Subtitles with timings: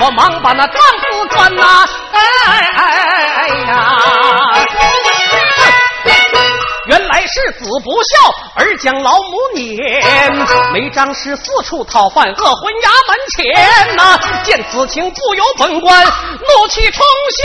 [0.00, 1.84] 我忙把那帐子转呐。
[2.12, 2.20] 哎
[2.76, 2.86] 哎
[3.36, 3.96] 哎呀！
[6.86, 8.18] 原来是子不孝，
[8.56, 9.80] 儿将老母撵。
[10.72, 14.18] 没张氏四处讨饭，饿昏衙门前呐。
[14.44, 17.40] 见此情，不由本官怒气冲霄。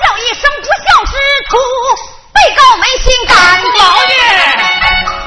[0.00, 1.12] 叫一声不孝之
[1.48, 1.56] 徒，
[2.34, 3.34] 被告没心肝。
[3.78, 4.12] 老爷，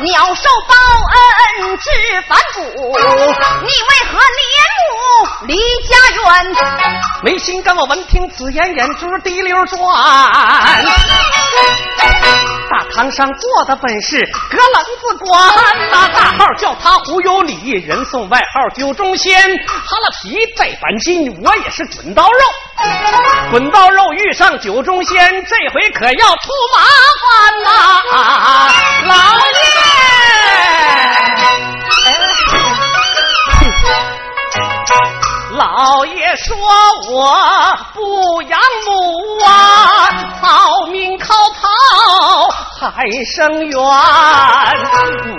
[0.01, 1.15] 鸟兽报恩
[1.77, 1.89] 知
[2.27, 2.59] 反骨，
[3.61, 4.43] 你为何连
[4.89, 4.93] 母
[5.47, 5.57] 离
[5.87, 6.21] 家园？
[7.23, 9.79] 没心肝，我闻听此言，眼珠滴溜转。
[12.69, 14.17] 大堂上坐的本是
[14.49, 15.55] 葛冷子官
[15.91, 19.39] 呐，大号叫他胡有礼，人送外号酒中仙。
[19.65, 22.39] 哈了皮再板筋，我也是滚刀肉。
[23.51, 26.83] 滚刀肉遇上酒中仙，这回可要出麻
[27.21, 27.69] 烦啦！
[29.05, 29.62] 老爷。
[35.55, 36.57] 老爷说
[37.11, 40.09] 我不养母啊，
[40.41, 41.67] 草命靠草
[42.91, 43.03] 还
[43.35, 43.79] 生缘。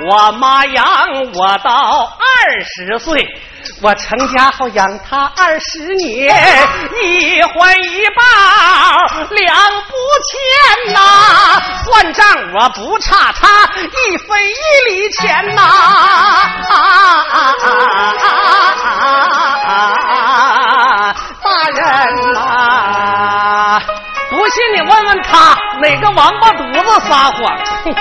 [0.09, 0.85] 我妈养
[1.35, 1.73] 我到
[2.19, 3.27] 二十岁，
[3.81, 6.35] 我成家后养她二十年，
[7.03, 8.23] 一还一报
[9.31, 9.93] 两不
[10.27, 10.99] 欠呐、
[11.85, 13.65] 算账我不差她
[14.09, 15.67] 一分一厘钱呐、啊
[16.69, 16.75] 啊
[17.33, 18.27] 啊啊
[19.01, 19.05] 啊
[19.65, 21.17] 啊啊！
[21.43, 21.83] 大人
[22.33, 22.64] 呐、不
[24.55, 27.59] 信你问问他哪个王八犊子撒谎。
[27.85, 27.95] 哼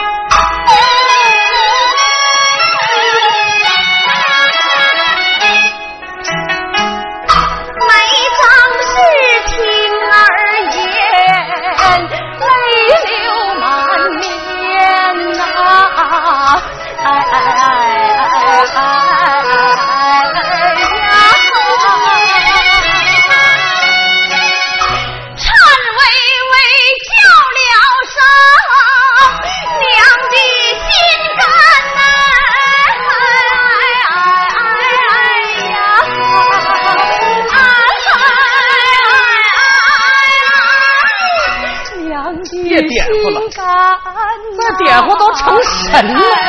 [44.77, 46.42] 点火都成神了。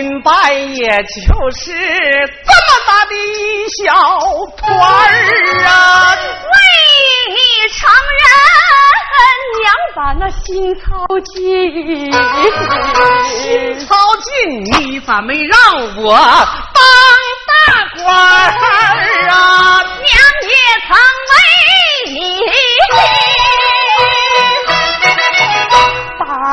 [0.00, 1.12] 六斤半，也就
[1.50, 3.84] 是这么大的一小
[4.56, 4.80] 团儿
[5.66, 6.16] 啊！
[6.16, 6.56] 为
[7.28, 7.36] 你
[7.68, 7.78] 承
[8.16, 8.24] 认，
[9.60, 9.64] 娘
[9.94, 10.40] 把那心
[10.76, 10.80] 操
[11.34, 11.38] 尽，
[13.28, 14.30] 心操尽，
[14.80, 15.58] 你咋没让
[16.02, 16.82] 我当
[17.46, 17.52] 大
[18.02, 18.18] 官儿
[19.28, 19.34] 啊？
[19.82, 20.08] 娘
[20.42, 20.54] 也
[20.88, 20.96] 曾
[21.28, 21.34] 为
[22.14, 22.16] 你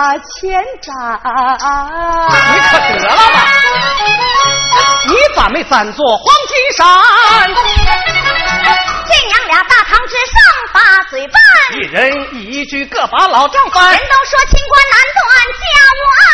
[0.08, 0.96] 把钱攒。
[2.32, 3.38] 你可得了吧！
[5.06, 6.88] 你咋没攒座黄金山？
[9.06, 10.32] 这娘俩大堂之上
[10.72, 11.36] 把嘴拌，
[11.74, 14.00] 一人一句，各把老账翻人。
[14.00, 15.22] 都说清官难断
[15.60, 15.62] 家
[15.92, 16.26] 务案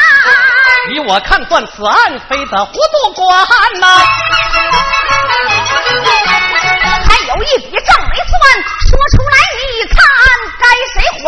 [0.93, 1.97] 依我看断此案，
[2.29, 3.25] 非得糊涂官
[3.79, 4.05] 呐、案，
[7.09, 8.37] 还有一笔账没算，
[8.85, 9.97] 说出来你看
[10.61, 11.25] 该谁还？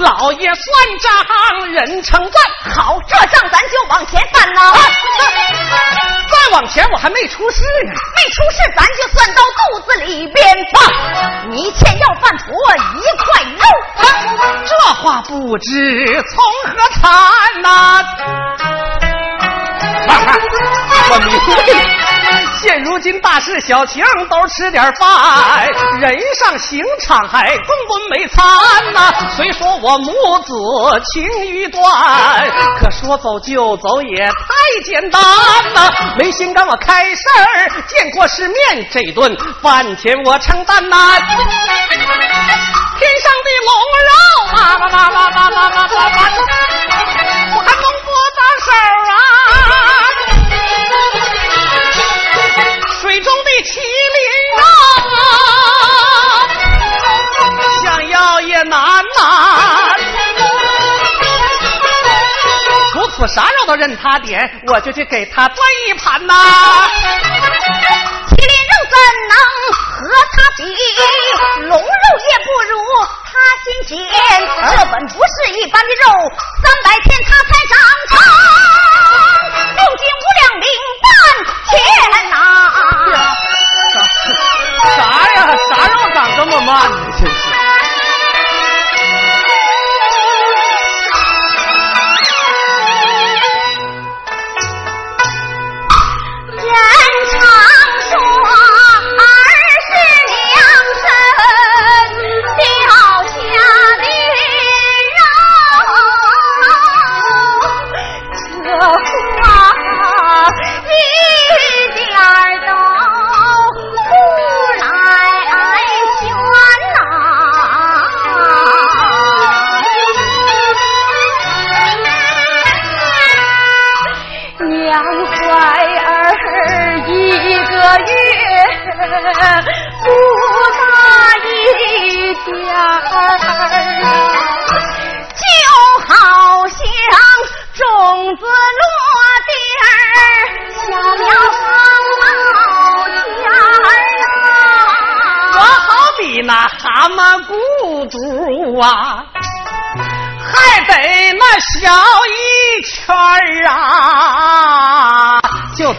[0.00, 0.64] 老爷算
[1.00, 2.42] 账，人称赞。
[2.74, 4.72] 好，这账咱就往前翻呐、
[6.30, 7.92] 再往前我还没出事呢。
[8.16, 10.80] 没出事，咱就算到肚子里边吧。
[11.50, 12.46] 你欠要饭婆
[12.96, 13.62] 一块肉，
[14.64, 18.02] 这话不知从何谈呐、
[20.06, 20.28] 慢慢，
[21.10, 22.39] 我明白。
[22.60, 25.66] 现如今大事小情都吃点饭，
[25.98, 28.46] 人上刑场还丰顿没餐
[28.92, 29.10] 呐。
[29.34, 30.52] 虽说我母子
[31.10, 31.82] 情欲断，
[32.78, 34.34] 可说走就走也太
[34.84, 35.22] 简单
[35.72, 35.90] 呐。
[36.18, 41.16] 没心肝我开事儿，见过世面这顿饭钱我承担呐。
[41.16, 43.72] 天上的龙
[44.04, 44.12] 肉，
[44.60, 46.20] 啊啦啦啦啦啦啦啦啦，
[47.56, 48.68] 我还弄不到手
[49.08, 49.16] 啊！
[53.10, 53.74] 水中的麒
[54.14, 54.22] 麟
[54.62, 54.62] 啊，
[57.82, 58.78] 想要也难
[59.18, 59.96] 呐！
[62.92, 65.58] 除此啥肉都任他点，我就去给他端
[65.88, 66.34] 一盘呐。
[68.28, 68.96] 麒麟肉怎
[69.28, 69.34] 能
[69.82, 70.62] 和他比？
[71.66, 72.78] 龙肉也不如
[73.26, 73.32] 他
[73.64, 73.98] 新鲜。
[74.70, 76.06] 这本不是一般的肉，
[76.62, 77.74] 三百天他才长
[78.08, 78.12] 成，
[79.74, 80.89] 六斤五两零半
[81.44, 81.72] 钱
[82.30, 82.36] 呐。
[84.96, 84.98] 啥
[85.34, 85.36] 呀？
[85.68, 86.96] 啥肉长这么慢呢？
[87.18, 87.59] 真是。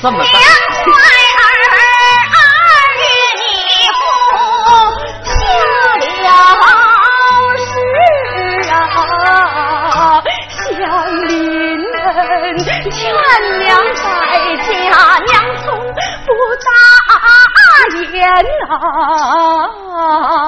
[0.01, 0.39] 这么大。
[0.39, 0.41] 呐！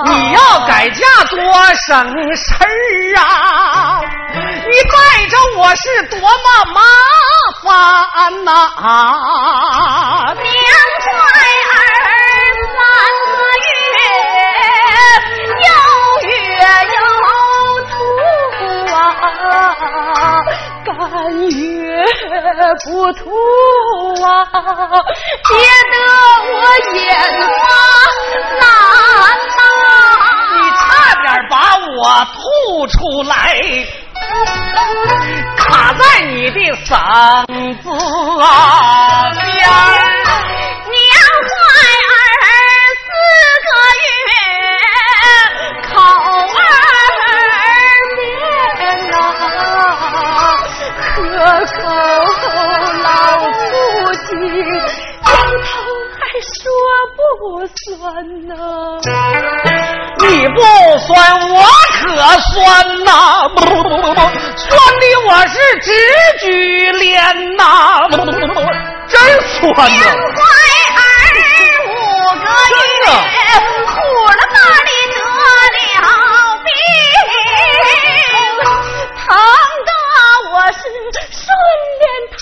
[0.06, 1.38] 你要改嫁多
[1.88, 2.68] 省事儿
[3.22, 4.23] 啊！
[4.74, 4.98] 你带
[5.30, 6.28] 着我是多么
[6.74, 6.82] 麻
[7.62, 7.70] 烦
[8.44, 8.50] 呐！
[10.34, 10.50] 娘
[11.06, 11.14] 怀
[11.70, 11.72] 儿
[12.74, 12.76] 三
[13.30, 13.32] 个
[13.70, 13.78] 月，
[15.62, 15.68] 又
[16.28, 16.34] 月
[16.90, 16.98] 又
[17.86, 17.94] 土
[18.96, 18.98] 啊，
[20.84, 20.90] 甘
[21.52, 21.54] 月
[22.84, 23.22] 不土
[24.24, 24.28] 啊，
[25.50, 25.54] 憋
[25.92, 25.96] 得
[26.52, 26.54] 我
[26.96, 26.98] 眼
[27.60, 27.62] 花
[28.60, 28.66] 蓝
[29.56, 29.62] 呐！
[30.58, 30.82] 你差
[31.22, 32.02] 点把我
[32.34, 32.36] 吐
[32.88, 32.98] 出
[33.30, 33.32] 来，
[35.58, 36.92] 卡在你的嗓
[37.82, 37.86] 子
[38.42, 38.44] 啊
[39.32, 39.48] 边
[40.92, 40.98] 娘
[41.50, 41.52] 怀
[42.10, 42.12] 儿
[43.00, 43.06] 四
[43.66, 43.70] 个
[44.04, 44.08] 月，
[45.94, 45.96] 口
[46.60, 46.66] 儿
[48.18, 48.20] 面
[49.12, 49.14] 呐，
[51.18, 51.76] 喝
[52.26, 52.42] 口
[53.04, 53.06] 老
[53.54, 53.62] 醋
[54.28, 54.30] 鸡。
[56.44, 56.52] 说
[57.16, 57.20] 不
[57.66, 58.04] 算
[58.48, 58.52] 呐，
[60.20, 60.58] 你不
[61.00, 61.10] 算
[61.50, 61.54] 我
[62.04, 62.10] 可
[62.52, 62.62] 酸
[63.06, 64.70] 呐，不不不不不，算
[65.00, 65.88] 的我是直
[66.42, 67.64] 举脸呐，
[69.08, 69.84] 真酸呐。
[69.88, 70.42] 娘怀
[71.00, 71.00] 儿
[71.88, 71.90] 五
[72.36, 72.46] 个
[73.00, 73.04] 月，
[73.88, 73.92] 苦
[74.28, 75.18] 了吧的得
[75.72, 76.06] 了
[76.66, 76.68] 病，
[79.18, 79.26] 疼
[79.86, 79.90] 得
[80.52, 80.76] 我是
[81.32, 81.42] 顺
[82.00, 82.04] 脸
[82.38, 82.42] 淌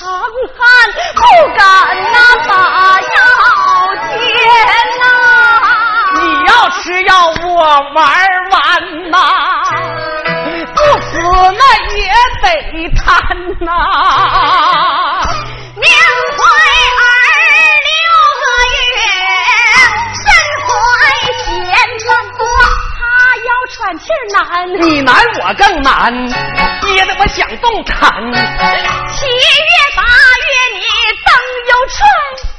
[0.58, 0.60] 汗，
[1.15, 1.20] 不
[1.56, 1.62] 敢
[2.12, 2.15] 那
[2.50, 2.51] 把
[3.00, 3.06] 药。
[4.10, 4.13] 煎
[5.00, 5.03] 呐！
[6.22, 7.10] 你要吃药，
[7.44, 7.56] 我
[7.94, 7.98] 玩
[8.51, 8.56] 完
[9.12, 9.15] 呐，
[11.53, 11.63] 那
[11.98, 12.01] 也
[12.41, 12.46] 得
[12.96, 13.05] 贪
[13.60, 13.72] 呐。
[15.75, 15.86] 娘
[16.38, 16.39] 怀
[16.98, 17.03] 儿
[17.88, 17.91] 六
[18.41, 18.43] 个
[18.75, 19.00] 月，
[20.15, 20.24] 身
[20.65, 20.70] 怀
[21.43, 21.46] 贤
[22.00, 22.05] 传
[22.38, 22.41] 多，
[22.98, 23.00] 他
[23.48, 24.03] 要喘气
[24.34, 24.36] 难。
[24.81, 25.10] 你难
[25.41, 25.91] 我更难，
[26.81, 27.96] 憋得我想动弹。
[29.12, 29.36] 七月
[29.96, 30.81] 八月你
[31.25, 31.29] 更
[31.67, 32.00] 有春。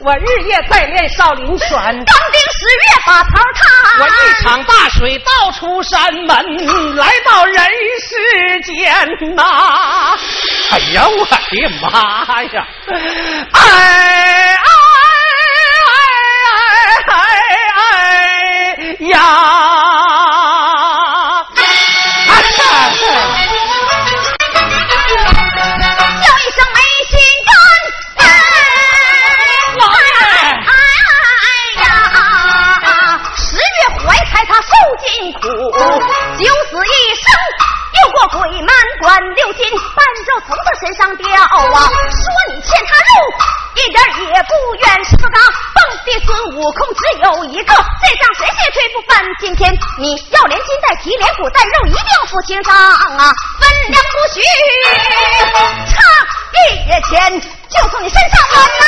[0.05, 3.71] 我日夜在练少林拳，刚定十月把头探。
[4.01, 4.11] 我一
[4.43, 7.65] 场大水倒出山门，来到人
[8.01, 10.19] 世间呐！
[10.73, 11.37] 哎呀，我的
[11.81, 12.67] 妈呀！
[12.89, 12.91] 哎
[13.53, 14.59] 哎
[17.07, 17.15] 哎哎
[18.75, 19.17] 哎呀！
[35.03, 37.25] 辛苦，九死一生，
[37.99, 41.91] 又过鬼门关，六斤半肉从他身上掉啊！
[41.91, 43.13] 说你欠他肉，
[43.75, 43.99] 一点
[44.33, 45.05] 也不怨。
[45.05, 49.21] 十个蹦的孙悟空只有一个，这仗谁也推不翻。
[49.41, 53.35] 今天你要连筋带皮，连骨带肉，一定付清账啊！
[53.59, 54.41] 分量不许
[55.91, 56.01] 差
[56.55, 56.57] 一
[57.11, 58.87] 钱，就从你身上分呐！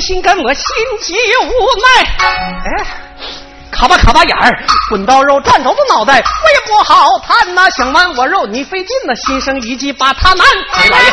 [0.00, 0.64] 心跟我心
[1.02, 1.50] 急无
[1.82, 2.04] 奈。
[2.64, 2.86] 哎，
[3.70, 7.68] 卡巴卡巴眼儿，滚刀肉转头子脑袋，我也不好看呐。
[7.70, 10.46] 想玩我肉你费劲呐，心生一计把他难。
[10.72, 11.04] 哎，老爷，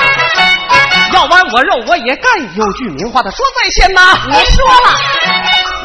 [1.13, 2.31] 要玩我肉我也干。
[2.55, 4.97] 有句名话他说在先呐，我说了，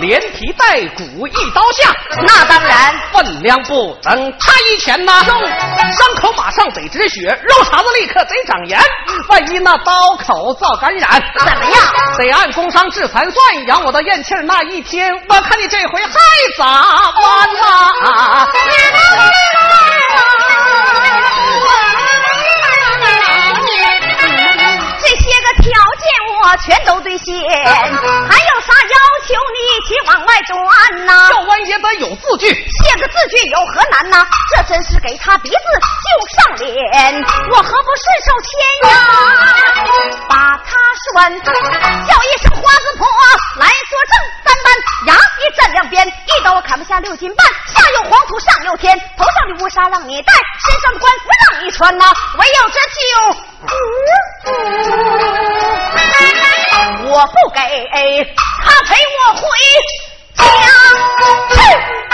[0.00, 1.94] 连皮带骨一刀下，
[2.26, 5.24] 那当然分量不等他一钱呐。
[5.24, 8.80] 伤口马上得止血，肉肠子立刻得长盐。
[9.28, 11.82] 万一那刀口遭感染，怎么样？
[12.18, 16.12] 得按工伤致残算，养我到咽气儿那一天，我看你这回还
[16.56, 18.48] 咋办呐？
[26.40, 30.56] 我全都兑现，还有啥要求你且往外转
[31.04, 31.30] 呐？
[31.30, 34.24] 要弯也得有字据，写个字据有何难呐？
[34.54, 38.50] 这真是给他鼻子就上脸，我何不顺手牵
[38.90, 38.94] 呀？
[40.28, 40.78] 把他
[41.12, 43.06] 拴，叫一声花子婆
[43.56, 44.12] 来作证，
[44.44, 44.72] 三班
[45.06, 50.32] 牙一站两边，一刀砍不下六斤半，下有黄土上有天，头上的乌纱让你戴，
[50.64, 52.04] 身上的官服让你穿呐，
[52.38, 53.36] 唯有这酒。
[57.04, 57.58] 我不给，
[58.64, 59.42] 他陪我回
[60.36, 60.42] 家
[61.50, 61.56] 去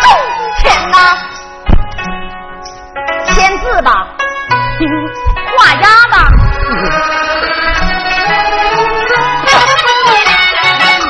[0.01, 0.05] 种
[0.59, 0.97] 田呐。
[3.35, 3.91] 签字吧，
[5.57, 6.15] 画押吧。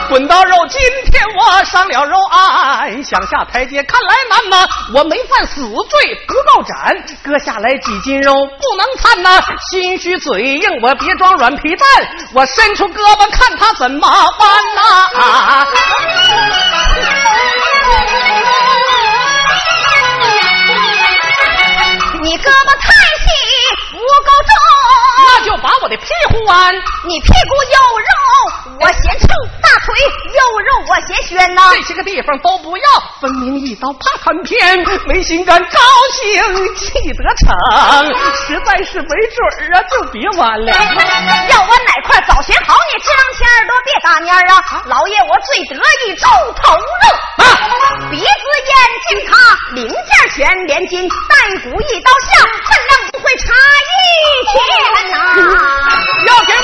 [0.09, 0.81] 滚刀肉，今
[1.11, 1.13] 天
[1.65, 4.67] 上了肉案，想下台阶看来难呐。
[4.95, 9.43] 我没犯死罪，不告斩，割下来几斤肉不能残呐。
[9.71, 11.89] 心虚嘴硬，我别装软皮蛋，
[12.35, 14.09] 我伸出胳膊看他怎么
[14.39, 14.81] 办呐。
[22.23, 22.89] 你胳膊太
[23.21, 23.27] 细
[23.93, 24.03] 不够
[24.49, 24.53] 重，
[25.26, 29.26] 那就把我的屁股弯，你屁股有肉，我嫌臭；
[29.62, 29.95] 大腿
[30.35, 31.62] 有肉，我嫌悬呐。
[31.73, 32.85] 这些个地方都不要，
[33.21, 35.78] 分明一刀怕看偏，没心肝高
[36.12, 37.57] 兴气得逞，
[38.47, 40.73] 实在是没准儿啊，就别弯了。
[41.49, 44.83] 要弯哪块早选好，你这两前耳朵别打蔫儿啊！
[44.87, 45.75] 老爷我最得
[46.07, 47.47] 意猪头肉，啊，
[48.11, 48.25] 鼻子
[48.69, 48.75] 眼
[49.09, 49.33] 睛它
[49.75, 49.97] 零件
[50.37, 52.76] 全连筋，带骨一刀下，分
[53.25, 53.49] 会差
[53.81, 53.93] 一
[54.52, 54.54] 天
[55.09, 55.57] 呐、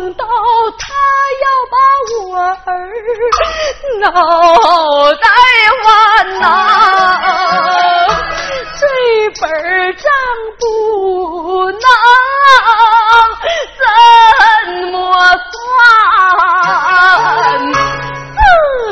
[0.00, 0.24] 等到
[0.78, 0.94] 他
[1.42, 1.76] 要把
[2.16, 2.72] 我儿
[4.00, 4.06] 脑
[5.12, 5.28] 袋
[5.82, 5.84] 剜
[6.40, 6.42] 呐，
[8.80, 8.82] 这
[9.38, 9.44] 本
[9.98, 10.08] 账
[10.58, 10.62] 不
[11.70, 11.82] 能
[13.76, 13.84] 怎
[14.90, 14.96] 么
[15.52, 15.84] 算？
[18.32, 18.40] 自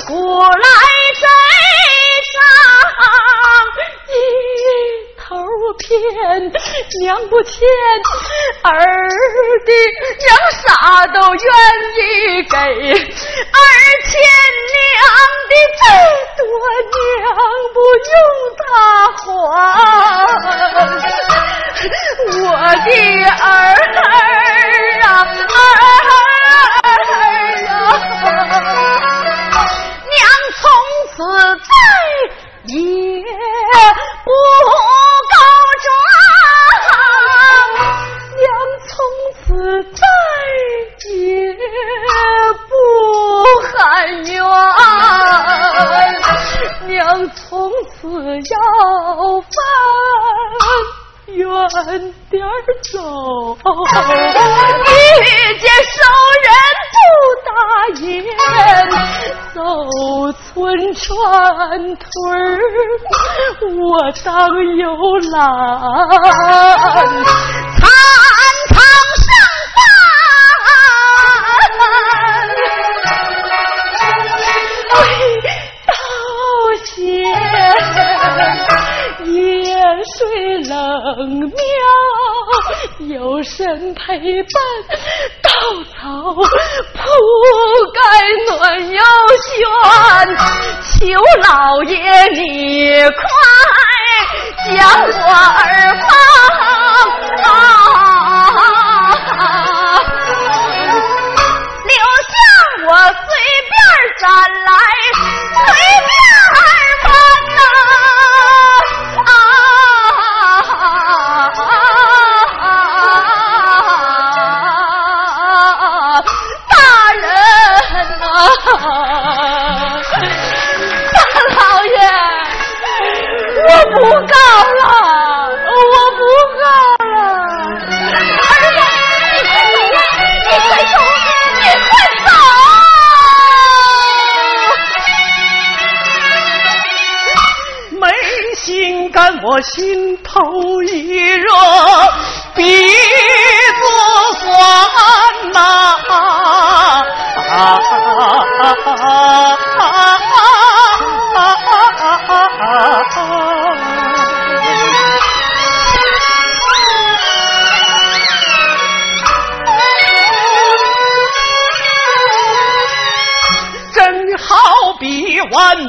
[0.09, 0.13] 古
[0.45, 0.61] 来
[1.23, 1.25] 在
[2.29, 2.37] 上
[4.09, 4.13] 一
[5.17, 5.25] 头
[5.79, 6.53] 偏，
[7.01, 7.57] 娘不欠
[8.63, 8.69] 儿
[9.65, 9.71] 的
[10.19, 10.27] 娘
[10.63, 10.67] 啥
[11.09, 11.47] 都愿
[11.97, 11.99] 意
[12.43, 13.65] 给，儿
[14.05, 14.13] 欠
[14.69, 14.77] 娘
[15.49, 15.83] 的再
[16.37, 16.41] 多
[16.95, 16.97] 娘
[17.75, 17.77] 不
[18.09, 18.13] 用
[18.59, 18.63] 他
[19.17, 19.23] 还。
[22.41, 22.45] 我
[22.85, 22.89] 的
[23.41, 23.47] 儿
[25.03, 25.63] 啊儿
[27.69, 27.81] 啊，
[30.11, 30.17] 娘
[30.59, 30.63] 从
[31.15, 31.17] 此
[31.59, 31.71] 再
[32.67, 32.75] 也
[34.25, 34.27] 不
[53.99, 54.91] 遇
[55.59, 55.99] 见熟
[56.45, 56.47] 人
[56.95, 56.97] 不
[57.47, 57.51] 打
[58.01, 58.07] 眼，
[59.55, 59.59] 走
[60.33, 60.47] 村
[60.95, 61.03] 串
[61.97, 62.61] 屯儿
[63.77, 63.83] 我
[64.25, 64.27] 当
[64.77, 64.85] 游
[65.33, 65.41] 览，
[95.39, 95.68] 儿。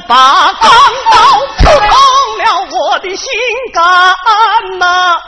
[0.09, 0.15] 把
[0.53, 0.69] 钢
[1.11, 1.17] 刀
[1.59, 1.87] 刺痛
[2.39, 3.29] 了我的心
[3.71, 3.79] 肝
[4.79, 5.21] 呐、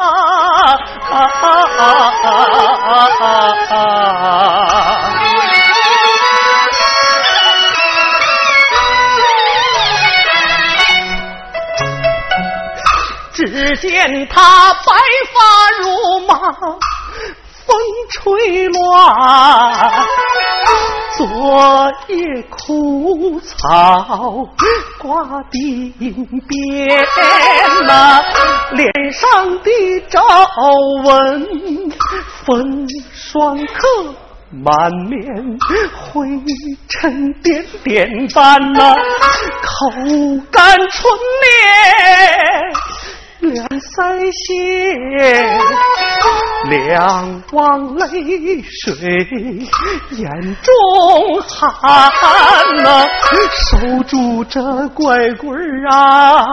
[13.33, 14.81] 只见他白
[15.31, 15.85] 发如
[16.25, 16.33] 麻，
[17.67, 17.77] 风
[18.09, 20.05] 吹乱，
[21.17, 23.00] 昨夜哭
[23.61, 24.49] 草
[24.97, 25.93] 挂鬓
[26.47, 27.05] 边
[27.85, 28.23] 呐、
[28.71, 29.69] 脸上的
[30.09, 30.19] 皱
[31.03, 31.47] 纹
[32.43, 34.15] 风霜刻。
[34.53, 35.23] 满面
[35.95, 36.27] 灰
[36.89, 38.95] 尘点点斑呐、
[39.61, 39.89] 口
[40.51, 41.09] 干唇
[43.41, 44.51] 裂，两腮血，
[46.69, 49.27] 两汪泪水，
[50.11, 52.11] 眼中含
[52.83, 53.09] 呐、
[53.71, 56.45] 守住这拐棍儿啊，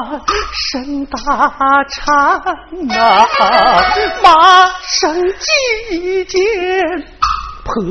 [0.73, 1.18] 身打
[1.90, 2.40] 颤
[2.87, 3.27] 呐、
[4.23, 4.31] 马
[4.87, 6.40] 上击剑。
[7.64, 7.83] 破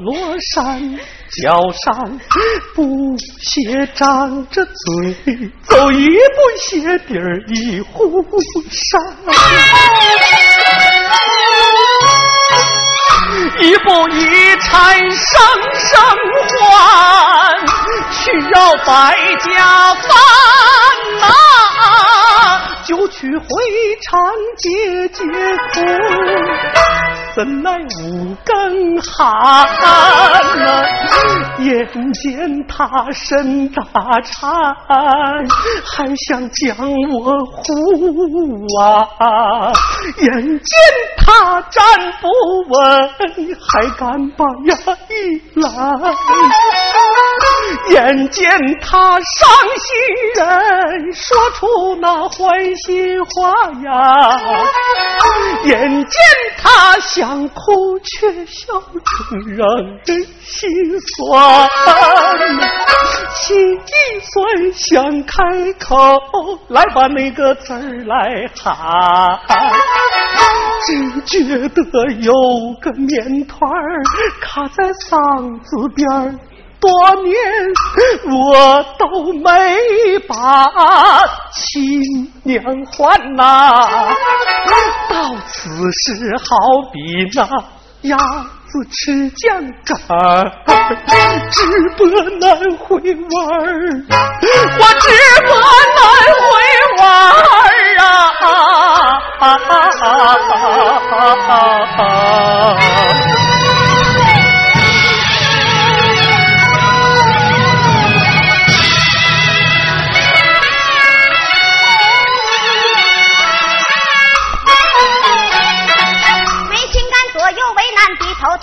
[0.00, 0.16] 罗
[0.52, 0.98] 衫，
[1.40, 2.18] 脚上
[2.74, 4.72] 不鞋张着嘴，
[5.62, 6.10] 走一步
[6.58, 8.24] 鞋底儿一呼
[8.68, 9.00] 扇，
[13.60, 15.40] 一步一缠声
[15.74, 16.00] 声
[16.50, 17.66] 唤，
[18.10, 18.92] 需要百
[19.40, 20.08] 家饭
[21.22, 21.24] 啊、
[22.84, 23.44] 就去回
[24.02, 24.10] 肠
[24.58, 25.22] 解解
[25.72, 25.74] 苦。
[27.34, 27.68] 怎奈
[28.02, 28.52] 五更
[29.02, 29.66] 寒、
[31.60, 33.82] 眼见他身打
[34.22, 34.50] 颤，
[35.84, 36.76] 还想将
[37.12, 37.62] 我护
[38.80, 39.72] 啊！
[40.18, 40.68] 眼见
[41.16, 41.82] 他站
[42.20, 42.28] 不
[42.68, 43.08] 稳，
[43.60, 44.74] 还敢把牙
[45.08, 45.12] 一
[45.60, 45.64] 拦。
[47.90, 49.22] 眼见他伤
[49.78, 49.94] 心
[50.36, 53.52] 人，说出那欢心话
[53.84, 53.92] 呀！
[55.64, 56.12] 眼见
[56.58, 59.66] 他想哭，却笑成让
[60.04, 60.68] 人心
[61.00, 61.43] 酸。
[63.34, 66.18] 心一酸，想开口
[66.68, 69.38] 来把那个字儿来喊，
[70.86, 71.82] 只觉得
[72.20, 72.32] 有
[72.80, 74.02] 个面团儿
[74.40, 76.34] 卡在嗓子边儿。
[76.80, 76.90] 多
[77.22, 77.34] 年
[78.26, 80.34] 我都没把
[81.50, 84.14] 亲娘还呐、
[85.08, 86.44] 到此时好
[86.92, 87.48] 比那
[88.04, 88.16] 鸭
[88.66, 90.44] 子吃酱干儿，
[91.50, 91.56] 直
[91.96, 92.06] 播
[92.38, 94.04] 难回味儿，
[94.78, 95.08] 我直
[95.46, 95.48] 播
[95.96, 95.98] 难
[96.40, 96.44] 回
[96.92, 97.08] 味儿
[98.04, 98.46] 啊！
[99.40, 100.06] 啊啊啊
[100.50, 101.52] 啊啊
[101.96, 102.00] 啊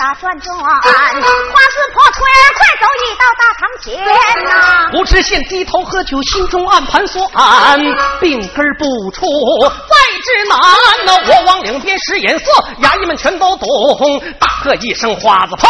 [0.01, 7.23] 打转转，花似破腿儿，快走一到大堂前呐、不知县低头喝酒，心中暗盘算，
[8.19, 9.27] 病根儿不出，
[9.69, 10.57] 再之难
[11.05, 11.13] 呐！
[11.27, 12.45] 我往两边使眼色，
[12.81, 13.67] 衙役们全都懂，
[14.39, 15.69] 大喝一声：“花子碰！”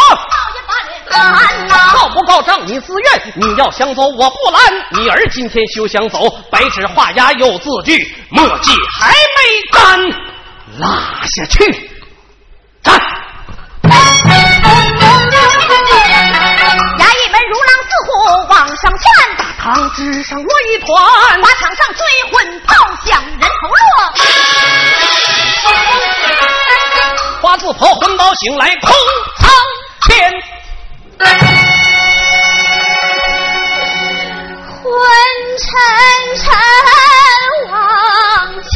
[1.10, 4.62] 看呐、告不告状你自愿，你要想走我不拦。
[4.92, 10.00] 你儿今天休想走，白纸画押又字据，墨迹还没干，
[10.80, 11.91] 拉下去，
[20.22, 22.76] 世上我一团，马场上追魂炮
[23.08, 23.82] 响人头落，
[27.42, 28.94] 花子婆魂包醒来空
[29.40, 29.50] 苍
[30.08, 30.32] 天，
[34.84, 34.94] 昏
[35.58, 35.72] 沉
[36.38, 36.54] 沉
[37.72, 37.82] 望
[38.62, 38.70] 起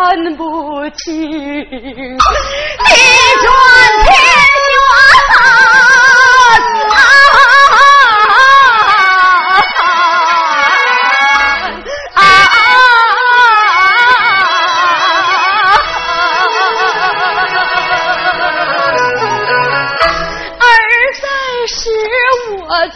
[0.00, 0.44] 看不
[1.04, 3.52] 清，地转
[4.02, 4.08] 天
[4.72, 4.80] 旋
[5.36, 5.44] 啊！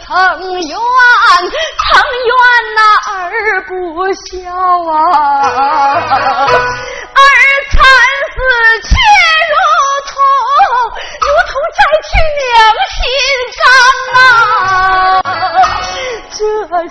[0.07, 0.13] 曾
[0.61, 0.75] 怨，
[1.77, 1.93] 曾
[2.25, 2.33] 怨
[2.75, 2.79] 那
[3.13, 3.13] 儿
[3.67, 3.69] 不
[4.13, 4.33] 孝
[4.91, 4.93] 啊，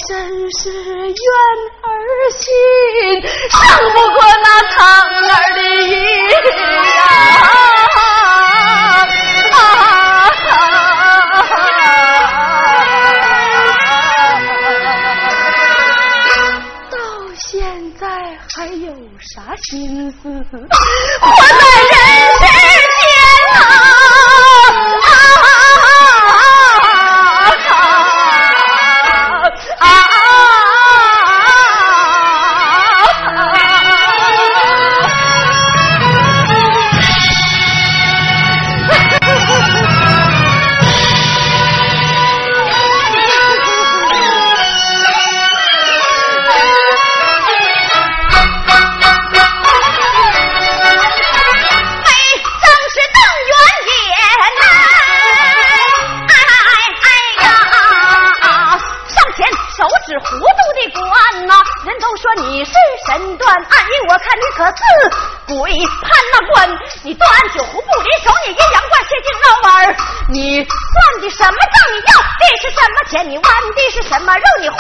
[0.07, 0.17] 真
[0.53, 1.15] 是怨
[1.83, 1.87] 儿
[2.39, 2.53] 心，
[3.51, 3.57] 胜
[3.93, 5.89] 不过那苍儿的意
[6.97, 7.01] 呀。
[19.71, 20.69] 心思活在
[21.91, 21.95] 人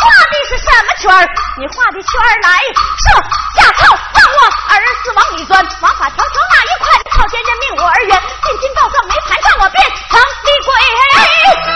[0.04, 1.24] 画的是什么圈儿？
[1.56, 2.48] 你画的圈儿来。
[3.00, 3.08] 上
[3.56, 4.38] 下套，让我
[4.68, 8.12] 儿子往里钻，王法条条那一块，草菅人命我而冤，
[8.44, 10.20] 进京告状没盘上我变成。
[10.44, 10.70] 厉鬼，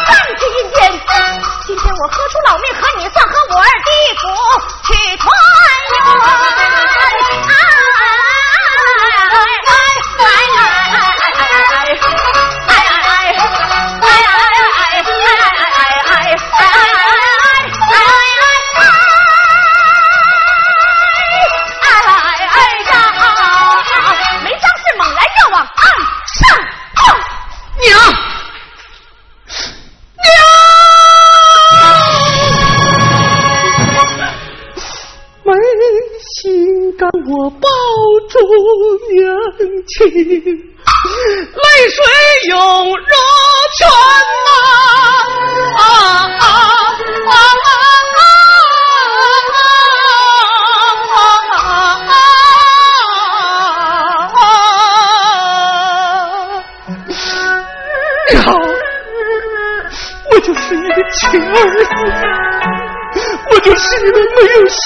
[0.07, 0.79] 上去阴间，
[1.67, 4.29] 今天我豁出老命和你算，和我二弟夫
[4.87, 5.27] 去团
[5.91, 7.18] 圆。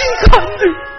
[0.03, 0.92] 心肝的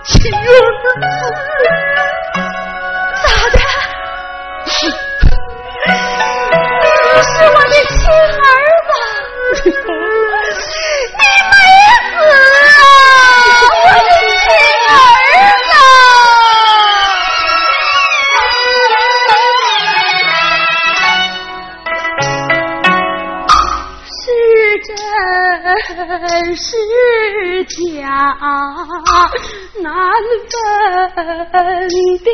[29.84, 29.92] 难
[30.50, 31.88] 分
[32.24, 32.34] 辨，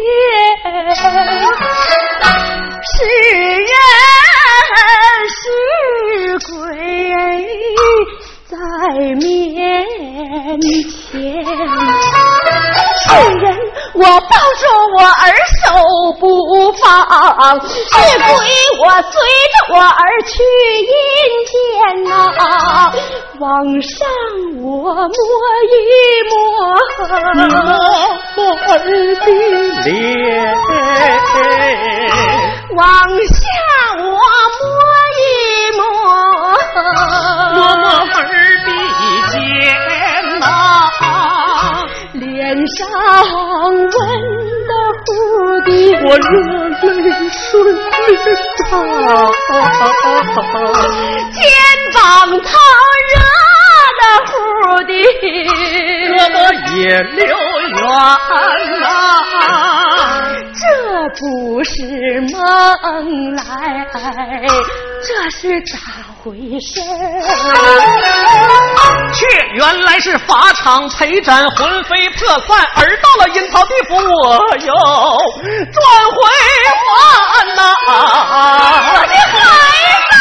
[17.09, 18.29] 是鬼
[18.79, 19.13] 我随
[19.49, 20.31] 着我儿去
[20.81, 20.89] 阴
[21.45, 21.53] 间。
[22.03, 22.11] 呐，
[23.39, 23.41] 往
[23.81, 24.07] 上
[24.61, 25.03] 我摸
[25.69, 25.73] 一
[26.29, 26.33] 摸，
[27.35, 27.41] 摸
[28.35, 28.77] 摸儿
[29.15, 29.27] 的
[29.85, 29.89] 脸，
[32.75, 32.83] 往
[33.25, 33.37] 下
[33.97, 34.01] 我
[34.59, 34.63] 摸
[35.17, 35.19] 一
[35.77, 35.81] 摸，
[37.55, 38.21] 摸摸儿
[38.65, 38.69] 的
[39.31, 39.33] 肩
[40.39, 40.43] 呐，
[42.13, 42.21] 脸
[42.67, 42.77] 上
[43.31, 43.33] 温
[45.61, 45.67] 的，
[46.03, 46.31] 我热
[46.93, 47.39] 泪顺
[48.69, 48.71] 淌，
[51.31, 51.39] 肩
[51.93, 51.97] 膀
[52.29, 52.47] 头
[53.09, 53.13] 热
[53.99, 54.31] 的乎
[54.83, 54.91] 的，
[56.07, 56.35] 胳膊
[56.77, 57.19] 也流
[57.67, 57.77] 圆
[58.79, 58.85] 了。
[60.59, 60.61] 这
[61.17, 61.21] 不
[61.63, 61.69] 是
[62.31, 62.35] 梦
[63.35, 63.41] 来，
[65.01, 65.73] 这是咋
[66.23, 66.85] 回事儿？
[69.13, 74.73] 却原来是法场陪斩，魂飞魄散，而到了阴曹地府，我又
[75.73, 76.17] 转回
[76.85, 76.93] 还
[77.55, 79.33] 呐、我的孩
[80.09, 80.13] 子，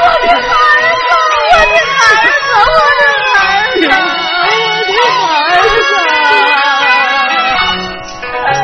[0.00, 0.46] 我的孩
[0.94, 1.02] 子，
[1.50, 2.70] 我的孩子，我
[3.00, 3.92] 的孩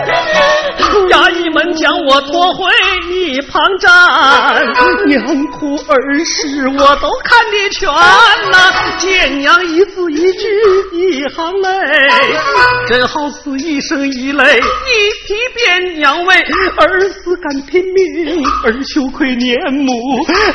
[0.06, 2.58] 子，衙役们将我拖回
[2.99, 2.99] 一
[3.50, 3.90] 旁站，
[5.06, 7.88] 娘哭儿时我都看得全
[8.50, 10.48] 呐、见娘一字一句
[10.92, 11.68] 一行泪，
[12.88, 14.56] 真好似一生一泪。
[14.56, 19.92] 一提变娘为儿死敢拼命，儿羞愧年母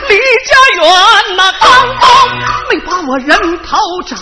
[0.08, 2.06] 离家园呐、刚刚
[2.72, 3.78] 没把我人头
[4.08, 4.18] 斩，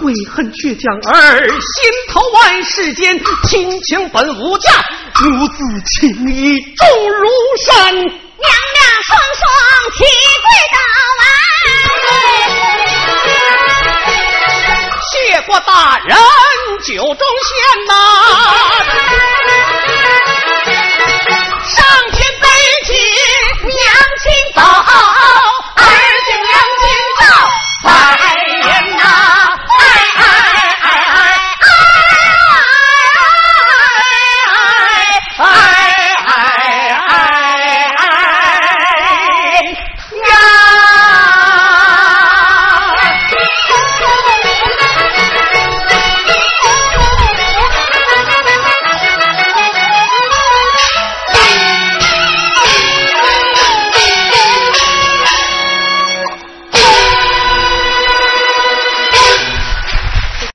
[0.00, 4.70] 悔恨却将儿心头万世间，亲情本无价，
[5.24, 5.54] 母子
[5.98, 9.42] 情义重如身，娘娘双双
[9.96, 9.98] 齐
[10.44, 10.76] 跪倒
[11.22, 11.24] 啊！
[15.10, 16.16] 谢过大人
[16.84, 17.54] 酒中仙
[17.86, 17.90] 呐、
[21.64, 21.76] 上
[22.12, 22.25] 天。